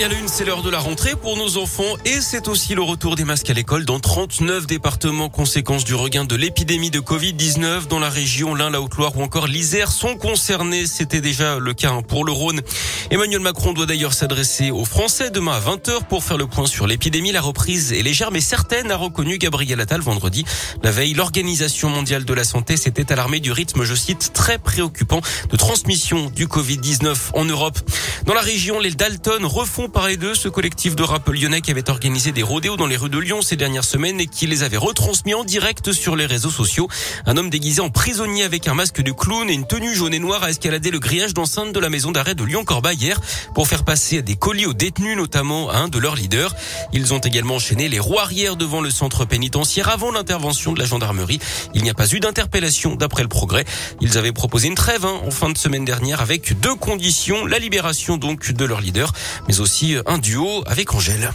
[0.00, 2.80] Et à la c'est l'heure de la rentrée pour nos enfants et c'est aussi le
[2.80, 5.28] retour des masques à l'école dans 39 départements.
[5.28, 9.46] Conséquence du regain de l'épidémie de Covid-19 dans la région, l'Ain, la Haute-Loire ou encore
[9.46, 10.86] l'Isère sont concernés.
[10.86, 12.62] C'était déjà le cas pour le Rhône.
[13.10, 16.86] Emmanuel Macron doit d'ailleurs s'adresser aux Français demain à 20h pour faire le point sur
[16.86, 17.32] l'épidémie.
[17.32, 20.46] La reprise est légère mais certaine, a reconnu Gabriel Attal vendredi.
[20.82, 25.20] La veille, l'Organisation mondiale de la santé s'était alarmée du rythme, je cite, très préoccupant
[25.50, 27.78] de transmission du Covid-19 en Europe.
[28.24, 30.34] Dans la région, les Dalton refont parler d'eux.
[30.34, 33.42] Ce collectif de rap lyonnais qui avait organisé des rodéos dans les rues de Lyon
[33.42, 36.88] ces dernières semaines et qui les avait retransmis en direct sur les réseaux sociaux.
[37.26, 40.18] Un homme déguisé en prisonnier avec un masque de clown et une tenue jaune et
[40.18, 43.20] noire a escaladé le grillage d'enceinte de la maison d'arrêt de Lyon-Corba hier
[43.54, 46.54] pour faire passer des colis aux détenus, notamment à un de leurs leaders.
[46.92, 50.86] Ils ont également enchaîné les roues arrière devant le centre pénitentiaire avant l'intervention de la
[50.86, 51.40] gendarmerie.
[51.74, 53.64] Il n'y a pas eu d'interpellation d'après le progrès.
[54.00, 57.58] Ils avaient proposé une trêve hein, en fin de semaine dernière avec deux conditions, la
[57.58, 59.12] libération donc de leur leader,
[59.48, 59.69] mais aussi
[60.06, 61.30] un duo avec Angèle.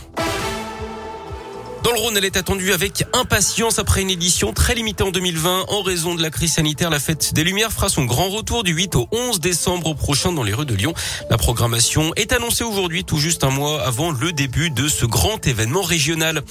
[1.96, 5.82] Le Rhône, elle est attendue avec impatience après une édition très limitée en 2020 en
[5.82, 6.90] raison de la crise sanitaire.
[6.90, 10.44] La fête des Lumières fera son grand retour du 8 au 11 décembre prochain dans
[10.44, 10.94] les rues de Lyon.
[11.30, 15.48] La programmation est annoncée aujourd'hui, tout juste un mois avant le début de ce grand
[15.48, 16.42] événement régional.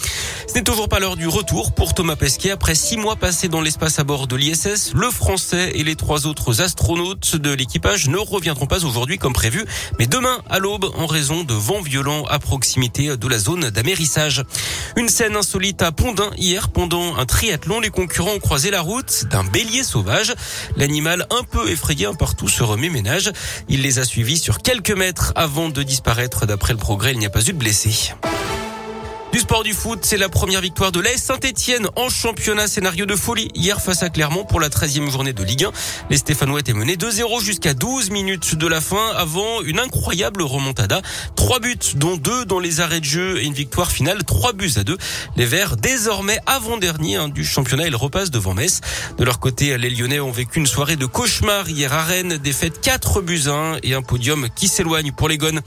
[0.48, 2.50] Ce n'est toujours pas l'heure du retour pour Thomas Pesquet.
[2.50, 6.26] Après six mois passés dans l'espace à bord de l'ISS, le Français et les trois
[6.26, 9.66] autres astronautes de l'équipage ne reviendront pas aujourd'hui comme prévu,
[9.98, 14.42] mais demain à l'aube en raison de vents violents à proximité de la zone d'amérissage.
[14.96, 17.80] Une scène insolite à Pondin hier pendant un triathlon.
[17.80, 20.34] Les concurrents ont croisé la route d'un bélier sauvage.
[20.76, 23.32] L'animal un peu effrayé partout se remet ménage.
[23.68, 26.46] Il les a suivis sur quelques mètres avant de disparaître.
[26.46, 28.14] D'après le progrès, il n'y a pas eu de blessés.
[29.34, 33.16] Du sport du foot, c'est la première victoire de l'AS Saint-Etienne en championnat scénario de
[33.16, 35.72] folie hier face à Clermont pour la 13e journée de Ligue 1.
[36.08, 41.02] Les Stéphanois étaient menés 2-0 jusqu'à 12 minutes de la fin avant une incroyable remontada.
[41.34, 44.70] Trois buts, dont deux dans les arrêts de jeu et une victoire finale, trois buts
[44.76, 44.98] à deux.
[45.34, 48.82] Les Verts, désormais avant-dernier hein, du championnat, ils repassent devant Metz.
[49.18, 52.80] De leur côté, les Lyonnais ont vécu une soirée de cauchemar hier à Rennes, défaite
[52.80, 55.60] 4 buts à 1 et un podium qui s'éloigne pour les Gones.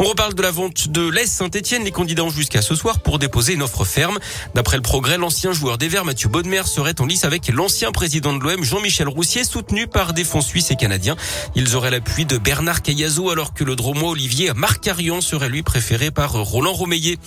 [0.00, 1.84] On reparle de la vente de l'AS Saint-Etienne.
[1.84, 4.18] Les candidats ont jusqu'à ce soir pour déposer une offre ferme.
[4.54, 8.32] D'après le progrès, l'ancien joueur des Verts, Mathieu Baudemer, serait en lice avec l'ancien président
[8.32, 11.16] de l'OM, Jean-Michel Roussier, soutenu par des fonds suisses et canadiens.
[11.54, 16.10] Ils auraient l'appui de Bernard Cayazo, alors que le dromois Olivier Marcarian serait lui préféré
[16.10, 17.18] par Roland Romeillet.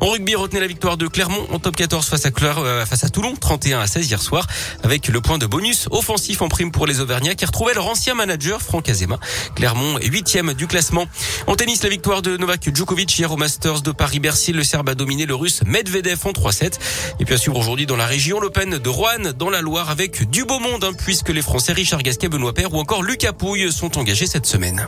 [0.00, 3.08] En rugby, retenez la victoire de Clermont en top 14 face à, euh, face à
[3.08, 4.46] Toulon, 31 à 16 hier soir,
[4.82, 8.14] avec le point de bonus offensif en prime pour les Auvergnats qui retrouvaient leur ancien
[8.14, 9.18] manager, Franck Azema.
[9.54, 11.06] Clermont est huitième du classement.
[11.46, 14.52] En tennis, la victoire de Novak Djokovic hier au Masters de Paris-Bercy.
[14.52, 16.78] Le Serbe a dominé le russe Medvedev en 3-7.
[17.20, 20.28] Et puis à suivre aujourd'hui dans la région, l'Open de Rouen dans la Loire avec
[20.30, 23.72] du beau monde, hein, puisque les Français Richard Gasquet, Benoît Père ou encore Lucas Pouille
[23.72, 24.86] sont engagés cette semaine.